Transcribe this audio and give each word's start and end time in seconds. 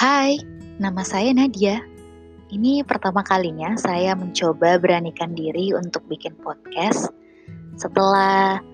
Hai, 0.00 0.40
nama 0.80 1.04
saya 1.04 1.28
Nadia. 1.36 1.84
Ini 2.48 2.88
pertama 2.88 3.20
kalinya 3.20 3.76
saya 3.76 4.16
mencoba 4.16 4.80
beranikan 4.80 5.36
diri 5.36 5.76
untuk 5.76 6.00
bikin 6.08 6.32
podcast 6.40 7.12
setelah 7.76 8.64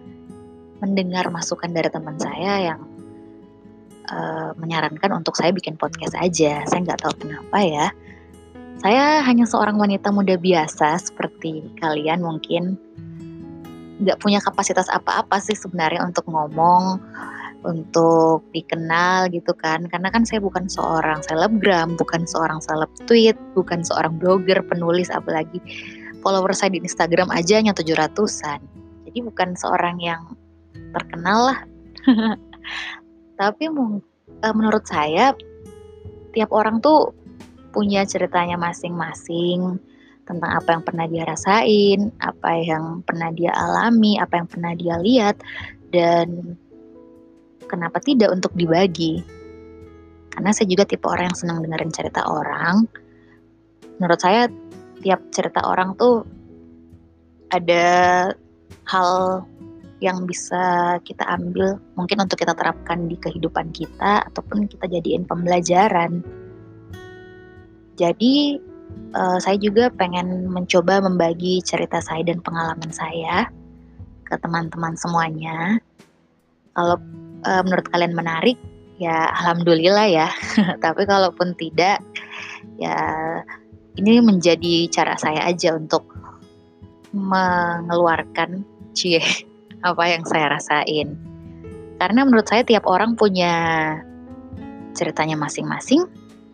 mendengar 0.79 1.27
masukan 1.35 1.75
dari 1.75 1.91
teman 1.91 2.15
saya 2.23 2.71
yang 2.71 2.81
uh, 4.07 4.55
menyarankan 4.55 5.19
untuk 5.19 5.35
saya 5.35 5.51
bikin 5.51 5.75
podcast 5.75 6.15
aja. 6.15 6.63
Saya 6.63 6.87
nggak 6.87 7.03
tahu 7.03 7.27
kenapa 7.27 7.59
ya. 7.59 7.87
Saya 8.79 9.19
hanya 9.27 9.51
seorang 9.51 9.83
wanita 9.83 10.15
muda 10.15 10.39
biasa 10.39 11.11
seperti 11.11 11.75
kalian 11.83 12.23
mungkin 12.23 12.79
nggak 13.99 14.23
punya 14.23 14.39
kapasitas 14.39 14.87
apa-apa 14.95 15.43
sih 15.43 15.59
sebenarnya 15.59 16.07
untuk 16.07 16.23
ngomong 16.31 17.03
untuk 17.67 18.47
dikenal 18.55 19.27
gitu 19.35 19.51
kan. 19.59 19.91
Karena 19.91 20.09
kan 20.15 20.23
saya 20.23 20.39
bukan 20.39 20.71
seorang 20.71 21.21
selebgram 21.27 21.99
bukan 21.99 22.23
seorang 22.25 22.63
seleb 22.63 22.89
tweet 23.11 23.35
bukan 23.59 23.83
seorang 23.83 24.15
blogger 24.17 24.63
penulis 24.65 25.11
apalagi 25.11 25.59
follower 26.23 26.55
saya 26.55 26.73
di 26.73 26.81
Instagram 26.81 27.29
aja 27.35 27.59
hanya 27.59 27.75
tujuh 27.75 27.99
ratusan. 27.99 28.63
Jadi 29.11 29.19
bukan 29.27 29.59
seorang 29.59 29.99
yang 29.99 30.23
terkenal 30.95 31.53
lah. 31.53 31.59
Tapi 33.41 33.65
eh, 33.67 34.55
menurut 34.55 34.85
saya 34.87 35.35
tiap 36.33 36.55
orang 36.55 36.79
tuh 36.79 37.13
punya 37.77 38.09
ceritanya 38.09 38.57
masing-masing 38.57 39.77
tentang 40.27 40.51
apa 40.59 40.69
yang 40.75 40.83
pernah 40.83 41.07
dia 41.07 41.23
rasain, 41.23 42.11
apa 42.19 42.51
yang 42.59 43.01
pernah 43.07 43.31
dia 43.31 43.55
alami, 43.55 44.19
apa 44.19 44.43
yang 44.43 44.49
pernah 44.51 44.73
dia 44.75 44.97
lihat, 44.99 45.39
dan 45.95 46.59
kenapa 47.67 47.99
tidak 48.03 48.33
untuk 48.33 48.55
dibagi? 48.55 49.23
Karena 50.33 50.51
saya 50.53 50.69
juga 50.69 50.85
tipe 50.85 51.07
orang 51.09 51.33
yang 51.33 51.39
senang 51.39 51.59
dengerin 51.65 51.93
cerita 51.93 52.23
orang. 52.29 52.85
Menurut 53.97 54.21
saya 54.21 54.49
tiap 55.01 55.21
cerita 55.33 55.65
orang 55.65 55.97
tuh 55.97 56.25
ada 57.51 57.87
hal 58.91 59.43
yang 60.05 60.29
bisa 60.29 60.97
kita 61.09 61.25
ambil 61.25 61.81
mungkin 61.97 62.21
untuk 62.21 62.37
kita 62.37 62.53
terapkan 62.53 63.09
di 63.09 63.17
kehidupan 63.17 63.73
kita 63.73 64.29
ataupun 64.29 64.69
kita 64.69 64.85
jadiin 64.93 65.25
pembelajaran. 65.25 66.21
Jadi 67.97 68.61
uh, 69.17 69.41
saya 69.41 69.57
juga 69.57 69.89
pengen 69.89 70.53
mencoba 70.53 71.01
membagi 71.01 71.65
cerita 71.65 72.05
saya 72.05 72.21
dan 72.29 72.45
pengalaman 72.45 72.93
saya 72.93 73.49
ke 74.29 74.37
teman-teman 74.37 74.93
semuanya. 75.01 75.81
Kalau 76.77 77.01
uh, 77.47 77.63
menurut 77.63 77.87
kalian 77.89 78.13
menarik, 78.13 78.59
ya 78.99 79.31
alhamdulillah 79.39 80.07
ya. 80.11 80.29
Tapi 80.85 81.07
kalaupun 81.07 81.55
tidak, 81.55 82.03
ya 82.77 82.99
ini 83.97 84.21
menjadi 84.21 84.91
cara 84.91 85.15
saya 85.17 85.47
aja 85.47 85.79
untuk 85.79 86.05
mengeluarkan 87.15 88.67
cie 88.93 89.23
apa 89.89 90.03
yang 90.11 90.27
saya 90.27 90.53
rasain. 90.53 91.15
Karena 91.97 92.29
menurut 92.29 92.45
saya 92.45 92.61
tiap 92.61 92.85
orang 92.85 93.17
punya 93.17 93.55
ceritanya 94.93 95.37
masing-masing, 95.41 96.05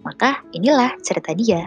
maka 0.06 0.38
inilah 0.54 0.94
cerita 1.02 1.34
dia. 1.34 1.66